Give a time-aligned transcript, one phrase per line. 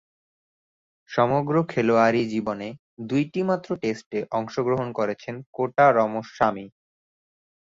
[1.09, 2.67] সমগ্র খেলোয়াড়ী জীবনে
[3.09, 6.65] দুইটিমাত্র টেস্টে অংশগ্রহণ করেছেন কোটা রামস্বামী।